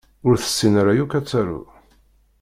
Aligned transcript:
Ur 0.27 0.35
tessin 0.37 0.73
ara 0.81 0.93
yakk 0.97 1.13
ad 1.17 1.25
taru 1.29 1.61